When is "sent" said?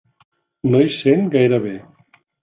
0.99-1.27